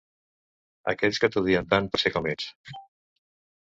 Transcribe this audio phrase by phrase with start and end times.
[0.93, 2.53] Aquells que t’odien tant per ser com ets.